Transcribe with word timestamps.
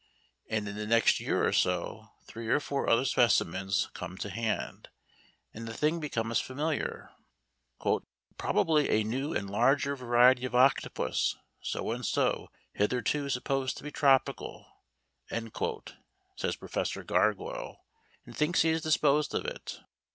and 0.49 0.67
in 0.67 0.75
the 0.75 0.87
next 0.87 1.19
year 1.19 1.45
or 1.45 1.53
so 1.53 2.09
three 2.25 2.47
or 2.47 2.59
four 2.59 2.89
other 2.89 3.05
specimens 3.05 3.87
come 3.93 4.17
to 4.17 4.31
hand, 4.31 4.89
and 5.53 5.67
the 5.67 5.75
thing 5.75 5.99
becomes 5.99 6.39
familiar. 6.39 7.11
"Probably 8.39 8.89
a 8.89 9.03
new 9.03 9.35
and 9.35 9.47
larger 9.47 9.95
variety 9.95 10.43
of 10.45 10.55
Octopus 10.55 11.37
so 11.61 11.91
and 11.91 12.03
so, 12.03 12.49
hitherto 12.73 13.29
supposed 13.29 13.77
to 13.77 13.83
be 13.83 13.91
tropical," 13.91 14.65
says 16.35 16.55
Professor 16.55 17.03
Gargoyle, 17.03 17.85
and 18.25 18.35
thinks 18.35 18.63
he 18.63 18.69
has 18.69 18.81
disposed 18.81 19.35
of 19.35 19.45
it. 19.45 19.81